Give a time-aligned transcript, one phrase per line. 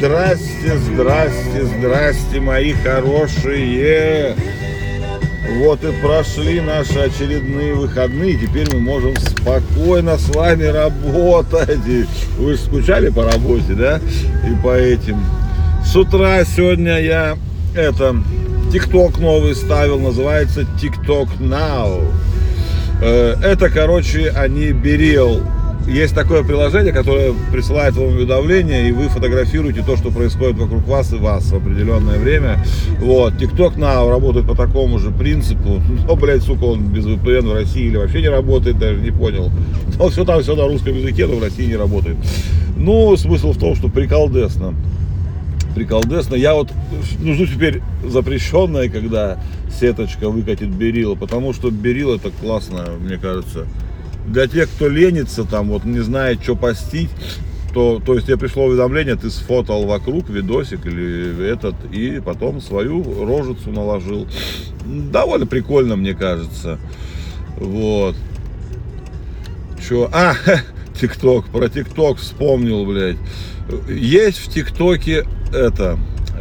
[0.00, 4.34] Здрасте, здрасте, здрасте, мои хорошие.
[5.58, 8.38] Вот и прошли наши очередные выходные.
[8.38, 12.08] Теперь мы можем спокойно с вами работать.
[12.38, 14.00] Вы скучали по работе, да?
[14.50, 15.22] И по этим.
[15.84, 17.36] С утра сегодня я
[17.76, 18.16] это
[18.72, 22.10] ТикТок новый ставил, называется TikTok Now.
[23.02, 25.42] Э, это, короче, они берел
[25.86, 31.12] есть такое приложение, которое присылает вам уведомления, и вы фотографируете то, что происходит вокруг вас
[31.12, 32.64] и вас в определенное время.
[33.00, 33.34] Вот.
[33.34, 35.80] TikTok Now работает по такому же принципу.
[36.10, 39.50] Ну, блядь, сука, он без VPN в России или вообще не работает, даже не понял.
[39.98, 42.16] Но все там все на русском языке, но в России не работает.
[42.76, 44.74] Ну, смысл в том, что приколдесно.
[45.74, 46.34] Приколдесно.
[46.34, 46.72] Я вот
[47.20, 49.38] ну, теперь запрещенное, когда
[49.78, 53.66] сеточка выкатит берила, потому что берил это классно, мне кажется
[54.26, 57.10] для тех, кто ленится, там, вот не знает, что постить,
[57.72, 63.02] то, то есть тебе пришло уведомление, ты сфотал вокруг видосик или этот, и потом свою
[63.24, 64.26] рожицу наложил.
[64.84, 66.78] Довольно прикольно, мне кажется.
[67.56, 68.16] Вот.
[69.88, 70.08] Че?
[70.12, 70.34] А,
[71.00, 73.18] ТикТок, про ТикТок вспомнил, блядь.
[73.88, 75.96] Есть в ТикТоке это,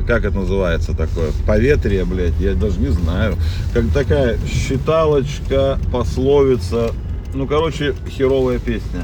[0.07, 3.35] как это называется такое, поветрие, блядь, я даже не знаю.
[3.73, 6.91] Как такая считалочка, пословица,
[7.33, 9.03] ну, короче, херовая песня.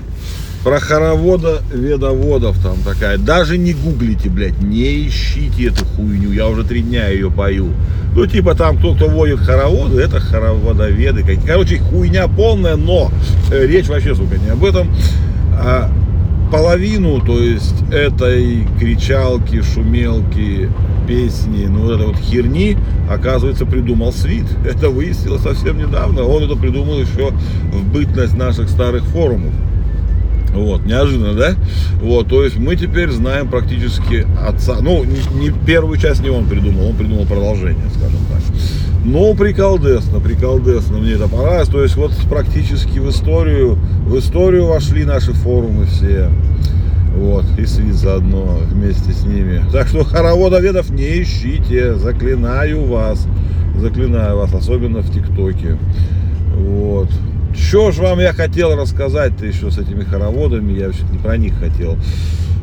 [0.64, 3.20] Про хоровода ведоводов там такая.
[3.20, 6.32] Даже не гуглите, блядь, не ищите эту хуйню.
[6.32, 7.70] Я уже три дня ее пою.
[8.16, 11.40] Ну, типа там кто, кто водит хороводы, это хороводоведы.
[11.46, 13.12] Короче, хуйня полная, но
[13.52, 14.90] э, речь вообще, сука, не об этом.
[15.54, 15.92] А
[16.52, 20.70] половину, то есть этой кричалки, шумелки,
[21.08, 22.78] песни, ну вот этой вот херни,
[23.10, 24.46] оказывается, придумал Свит.
[24.66, 26.24] Это выяснилось совсем недавно.
[26.24, 27.32] Он это придумал еще
[27.72, 29.54] в бытность наших старых форумов.
[30.56, 31.56] Вот, неожиданно, да?
[32.02, 34.78] Вот, то есть мы теперь знаем практически отца.
[34.80, 38.42] Ну, не, не первую часть не он придумал, он придумал продолжение, скажем так.
[39.04, 41.68] Но приколдесно, приколдесно, мне это понравилось.
[41.68, 43.78] То есть вот практически в историю,
[44.08, 46.30] в историю вошли наши форумы все.
[47.18, 49.64] Вот, и свит заодно вместе с ними.
[49.72, 53.28] Так что хороводоведов не ищите, заклинаю вас.
[53.78, 55.78] Заклинаю вас, особенно в ТикТоке.
[56.56, 57.10] Вот.
[57.58, 61.54] Что ж вам я хотел рассказать-то еще с этими хороводами, я вообще не про них
[61.60, 61.98] хотел.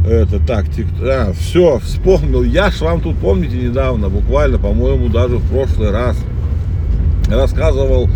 [0.06, 2.42] Это так, тик, а, все, вспомнил.
[2.42, 6.16] Я ж вам тут, помните, недавно, буквально, по-моему, даже в прошлый раз
[7.28, 8.08] рассказывал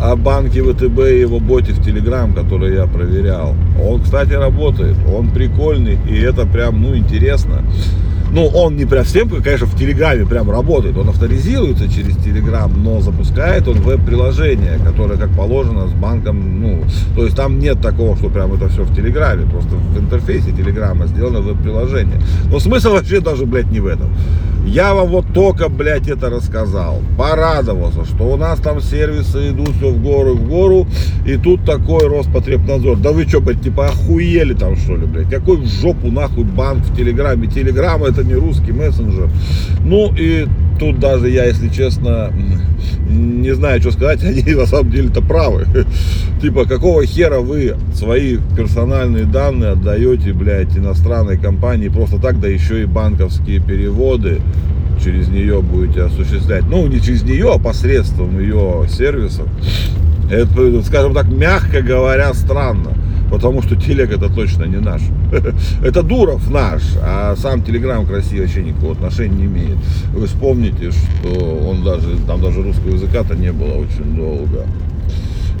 [0.00, 3.54] о банке ВТБ и его боте в Телеграм, который я проверял.
[3.80, 7.62] Он, кстати, работает, он прикольный, и это прям, ну, интересно.
[8.34, 13.00] Ну, он не прям всем, конечно, в Телеграме прям работает, он авторизируется через Телеграм, но
[13.00, 16.82] запускает он веб-приложение, которое, как положено, с банком, ну,
[17.14, 21.06] то есть там нет такого, что прям это все в Телеграме, просто в интерфейсе Телеграма
[21.06, 22.20] сделано веб-приложение.
[22.50, 24.10] Но смысл вообще даже, блядь, не в этом.
[24.66, 27.02] Я вам вот только, блядь, это рассказал.
[27.18, 30.86] Порадовался, что у нас там сервисы идут все в гору, в гору.
[31.26, 32.96] И тут такой Роспотребнадзор.
[32.98, 35.28] Да вы что, блядь, типа охуели там, что ли, блядь?
[35.28, 37.46] Какой в жопу нахуй банк в Телеграме?
[37.46, 39.28] Телеграм это не русский мессенджер.
[39.84, 40.46] Ну и
[40.78, 42.32] тут даже я, если честно,
[43.08, 45.66] не знаю, что сказать, они на самом деле-то правы.
[46.42, 52.82] Типа, какого хера вы свои персональные данные отдаете, блядь, иностранной компании просто так, да еще
[52.82, 54.40] и банковские переводы
[55.02, 56.64] через нее будете осуществлять.
[56.68, 59.46] Ну, не через нее, а посредством ее сервисов.
[60.30, 62.90] Это, скажем так, мягко говоря, странно.
[63.34, 65.02] Потому что телег это точно не наш.
[65.82, 69.76] Это Дуров наш, а сам Телеграм к России вообще никакого отношения не имеет.
[70.12, 74.66] Вы вспомните, что он даже, там даже русского языка-то не было очень долго.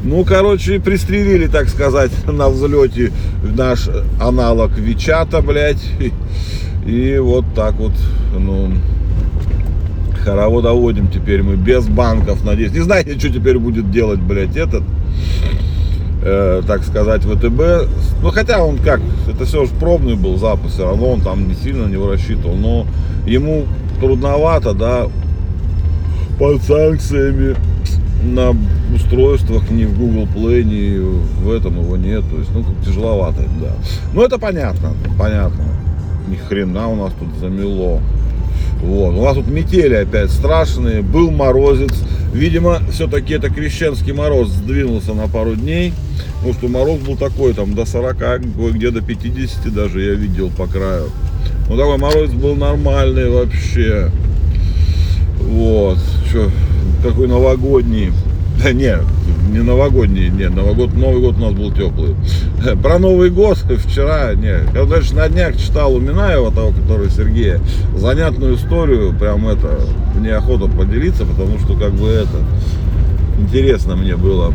[0.04, 3.10] Ну, короче, пристрелили, так сказать, на взлете
[3.42, 3.88] наш
[4.20, 5.84] аналог Вичата, блядь.
[6.86, 7.94] И вот так вот,
[8.38, 8.70] ну,
[10.22, 12.70] хороводоводим теперь мы без банков, надеюсь.
[12.70, 14.84] Не знаете, что теперь будет делать, блядь, этот
[16.24, 17.88] э, так сказать, ВТБ.
[18.22, 21.54] Ну, хотя он как, это все же пробный был запуск, все равно он там не
[21.54, 22.56] сильно на него рассчитывал.
[22.56, 22.86] Но
[23.26, 23.66] ему
[24.00, 25.06] трудновато, да,
[26.38, 27.56] под санкциями
[28.22, 28.56] на
[28.94, 30.98] устройствах ни в Google Play, ни
[31.42, 32.24] в этом его нет.
[32.30, 33.72] То есть, ну, как тяжеловато, да.
[34.14, 35.64] Ну, это понятно, понятно.
[36.28, 38.00] Ни хрена у нас тут замело.
[38.82, 39.14] Вот.
[39.14, 41.02] У нас тут метели опять страшные.
[41.02, 41.92] Был морозец.
[42.34, 45.92] Видимо, все-таки это крещенский мороз сдвинулся на пару дней.
[46.38, 48.40] Потому что мороз был такой, там до 40,
[48.72, 51.10] где до 50 даже я видел по краю.
[51.68, 54.10] Ну такой мороз был нормальный вообще.
[55.38, 55.98] Вот.
[56.28, 56.50] Что,
[57.04, 58.12] какой новогодний.
[58.62, 59.00] Да нет,
[59.50, 62.14] не новогодний, нет, Новый год, Новый год у нас был теплый.
[62.82, 67.60] Про Новый год вчера, не, я даже на днях читал у Минаева, того, который Сергея,
[67.96, 69.80] занятную историю, прям это,
[70.16, 72.38] мне охота поделиться, потому что как бы это,
[73.38, 74.52] интересно мне было.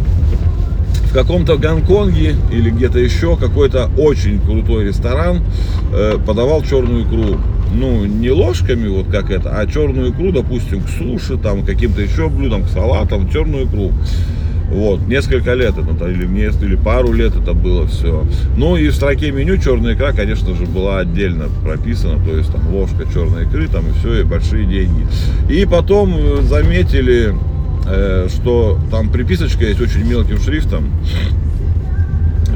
[1.09, 5.41] В каком-то Гонконге или где-то еще какой-то очень крутой ресторан
[5.91, 7.39] э, подавал черную икру
[7.73, 12.29] ну, не ложками, вот как это, а черную икру, допустим, к суши, там, каким-то еще
[12.29, 13.91] блюдам, к салатам, черную икру.
[14.71, 18.23] Вот, несколько лет это, или, или пару лет это было все.
[18.55, 22.71] Ну и в строке меню черная икра, конечно же, была отдельно прописана, то есть там
[22.71, 25.07] ложка черной икры, там и все, и большие деньги.
[25.49, 27.33] И потом э, заметили,
[27.87, 30.91] э, что там приписочка есть очень мелким шрифтом,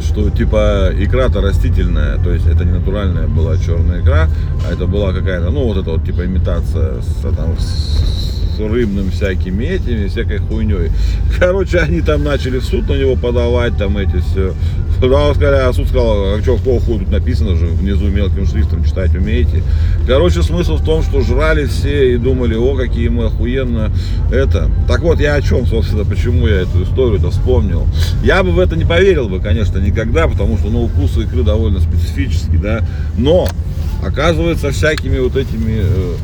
[0.03, 4.29] что типа икра-то растительная, то есть это не натуральная была черная икра,
[4.67, 9.65] а это была какая-то, ну вот это вот типа имитация с, там, с рыбным всякими
[9.65, 10.91] этими, всякой хуйней.
[11.39, 14.53] Короче, они там начали в суд на него подавать, там эти все
[15.03, 18.85] Туда сказали, а суд сказал, а что, какого хуя тут написано же, внизу мелким шрифтом
[18.85, 19.61] читать умеете.
[20.07, 23.91] Короче, смысл в том, что жрали все и думали, о, какие мы охуенно
[24.31, 24.71] это.
[24.87, 27.85] Так вот, я о чем, собственно, почему я эту историю-то вспомнил.
[28.23, 31.81] Я бы в это не поверил бы, конечно, никогда, потому что, ну, вкус икры довольно
[31.81, 32.79] специфический, да.
[33.17, 33.49] Но
[34.05, 36.15] оказывается, всякими вот этими э,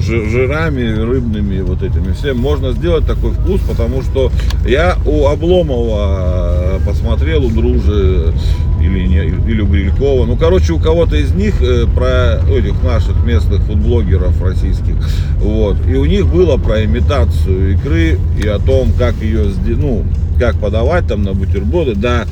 [0.00, 4.32] жирами рыбными вот этими всем можно сделать такой вкус, потому что
[4.66, 8.32] я у Обломова э, посмотрел, у Дружи
[8.80, 13.24] или, не, или у Грилькова, ну, короче, у кого-то из них, э, про этих наших
[13.24, 14.96] местных фудблогеров российских,
[15.36, 20.04] вот, и у них было про имитацию икры и о том, как ее, ну,
[20.38, 22.26] как подавать там на бутерброды, да,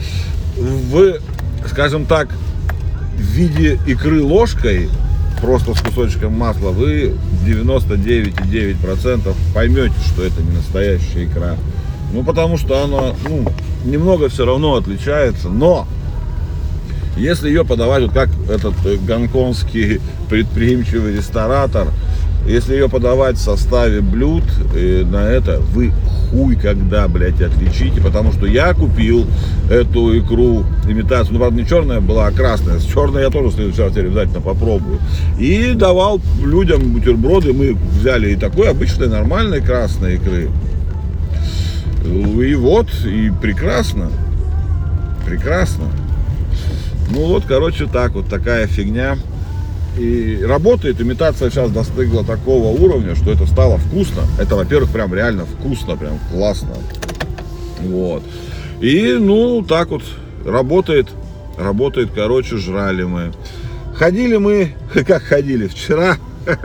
[0.56, 1.18] в,
[1.66, 2.28] скажем так,
[3.18, 4.88] в виде икры ложкой,
[5.40, 7.14] просто с кусочком масла, вы
[7.46, 11.56] 99,9% поймете, что это не настоящая икра.
[12.12, 13.44] Ну, потому что она, ну,
[13.84, 15.86] немного все равно отличается, но
[17.16, 18.74] если ее подавать, вот как этот
[19.04, 20.00] гонконгский
[20.30, 21.88] предприимчивый ресторатор,
[22.46, 24.44] если ее подавать в составе блюд,
[24.74, 25.92] э, на это вы
[26.30, 29.26] хуй когда, блядь, отличите, потому что я купил
[29.70, 32.78] эту икру, имитацию, ну, правда, не черная была, а красная.
[32.78, 34.98] С черной я тоже следующий раз обязательно попробую.
[35.38, 40.50] И давал людям бутерброды, мы взяли и такой обычной, нормальной красной икры.
[42.04, 44.10] И вот, и прекрасно,
[45.26, 45.84] прекрасно.
[47.10, 49.16] Ну вот, короче, так вот, такая фигня.
[49.98, 54.22] И работает, имитация сейчас достигла такого уровня, что это стало вкусно.
[54.38, 56.74] Это, во-первых, прям реально вкусно, прям классно.
[57.80, 58.22] Вот.
[58.80, 60.02] И, ну, так вот,
[60.44, 61.08] работает,
[61.58, 63.32] работает, короче, жрали мы.
[63.96, 64.74] Ходили мы,
[65.06, 66.16] как ходили, вчера.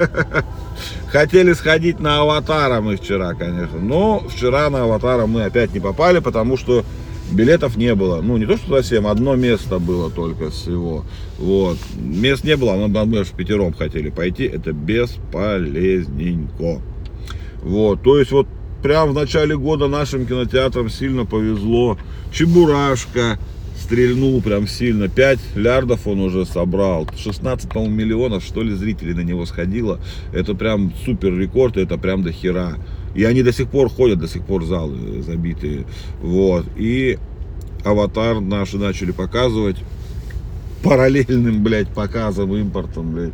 [1.11, 3.79] Хотели сходить на аватара мы вчера, конечно.
[3.79, 6.83] Но вчера на аватара мы опять не попали, потому что
[7.33, 8.21] билетов не было.
[8.21, 11.05] Ну, не то, что совсем, одно место было только всего.
[11.37, 11.77] Вот.
[11.95, 14.45] Мест не было, мы, мы же пятером хотели пойти.
[14.45, 16.81] Это бесполезненько.
[17.61, 18.03] Вот.
[18.03, 18.47] То есть, вот
[18.81, 21.97] прям в начале года нашим кинотеатрам сильно повезло.
[22.31, 23.39] Чебурашка
[23.79, 25.07] стрельнул прям сильно.
[25.07, 27.07] 5 лярдов он уже собрал.
[27.15, 29.99] 16, по-моему, миллионов, что ли, зрителей на него сходило.
[30.33, 32.75] Это прям супер рекорд, это прям до хера.
[33.15, 35.85] И они до сих пор ходят, до сих пор залы забитые.
[36.21, 36.65] Вот.
[36.77, 37.17] И
[37.83, 39.77] аватар наши начали показывать
[40.83, 43.33] параллельным, блядь, показом, импортом, блядь.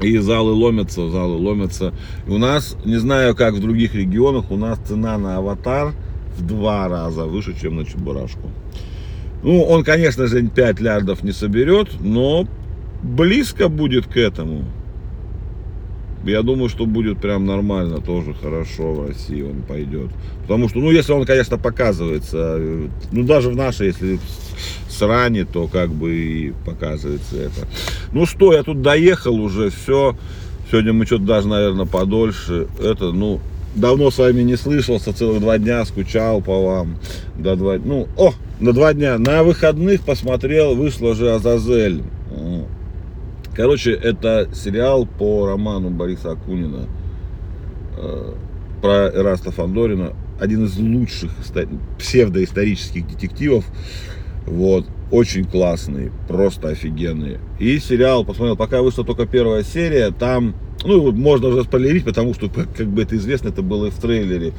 [0.00, 1.92] И залы ломятся, залы ломятся.
[2.26, 5.92] У нас, не знаю, как в других регионах, у нас цена на аватар
[6.36, 8.50] в два раза выше, чем на Чебурашку.
[9.42, 12.46] Ну, он, конечно же, 5 лярдов не соберет, но
[13.02, 14.64] близко будет к этому.
[16.24, 20.10] Я думаю, что будет прям нормально, тоже хорошо в России он пойдет.
[20.42, 22.60] Потому что, ну, если он, конечно, показывается,
[23.10, 24.20] ну, даже в нашей, если
[24.88, 27.66] сране, то как бы и показывается это.
[28.12, 30.16] Ну что, я тут доехал уже, все.
[30.70, 32.68] Сегодня мы что-то даже, наверное, подольше.
[32.80, 33.40] Это, ну,
[33.74, 36.98] давно с вами не слышался, целых два дня скучал по вам.
[37.36, 39.18] До два, ну, о, на два дня.
[39.18, 42.02] На выходных посмотрел, вышла же Азазель.
[43.54, 46.86] Короче, это сериал по роману Бориса Акунина
[47.98, 48.32] э,
[48.80, 50.14] про Эраста Фандорина.
[50.40, 51.30] Один из лучших
[51.98, 53.64] псевдоисторических детективов.
[54.46, 54.86] Вот.
[55.10, 57.38] Очень классный, просто офигенный.
[57.60, 60.54] И сериал, посмотрел, пока вышла только первая серия, там,
[60.84, 64.54] ну, можно уже спойлерить, потому что, как бы это известно, это было и в трейлере.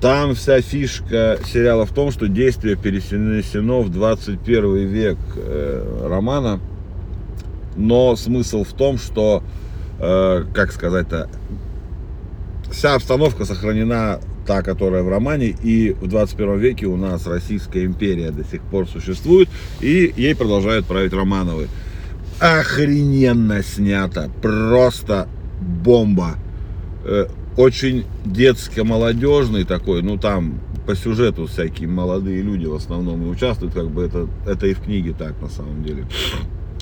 [0.00, 6.60] Там вся фишка сериала в том, что действие перенесено в 21 век э, романа
[7.76, 9.42] но смысл в том, что,
[9.98, 11.28] э, как сказать-то,
[12.70, 18.30] вся обстановка сохранена та, которая в романе, и в 21 веке у нас Российская империя
[18.30, 19.48] до сих пор существует,
[19.80, 21.68] и ей продолжают править Романовы.
[22.38, 25.28] Охрененно снято, просто
[25.60, 26.36] бомба.
[27.56, 33.90] Очень детско-молодежный такой, ну там по сюжету всякие молодые люди в основном и участвуют, как
[33.90, 36.06] бы это, это и в книге так на самом деле.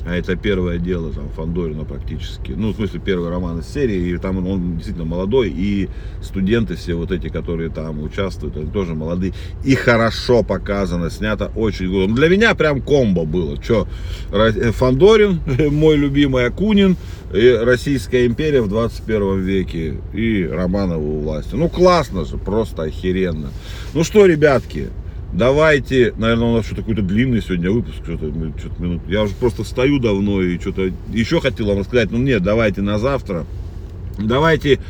[0.09, 2.53] А это первое дело там Фандорина практически.
[2.53, 4.15] Ну, в смысле, первый роман из серии.
[4.15, 5.53] И там он, действительно молодой.
[5.55, 5.91] И
[6.23, 9.35] студенты все вот эти, которые там участвуют, они тоже молодые.
[9.67, 12.15] И хорошо показано, снято очень.
[12.15, 13.59] Для меня прям комбо было.
[13.59, 13.87] Че,
[14.73, 16.97] Фандорин, мой любимый Акунин,
[17.35, 21.55] и Российская империя в 21 веке и Романовы у власти.
[21.55, 23.51] Ну, классно же, просто охеренно.
[23.93, 24.89] Ну что, ребятки,
[25.33, 29.03] Давайте, наверное, у нас что-то какой-то длинный сегодня выпуск, что-то, что минут.
[29.09, 32.99] Я уже просто стою давно и что-то еще хотел вам рассказать, но нет, давайте на
[32.99, 33.45] завтра.
[34.19, 34.81] Давайте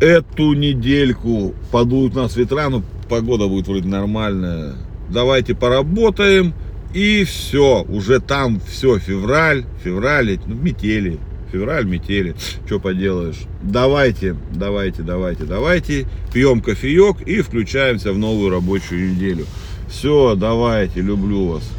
[0.00, 4.74] эту недельку подуют нас ветра, но погода будет вроде нормальная.
[5.08, 6.52] Давайте поработаем
[6.92, 11.18] и все, уже там все, февраль, февраль, ну, метели,
[11.52, 12.34] февраль, метели,
[12.66, 13.42] что поделаешь.
[13.62, 19.46] Давайте, давайте, давайте, давайте, пьем кофеек и включаемся в новую рабочую неделю.
[19.88, 21.70] Все, давайте, люблю вас.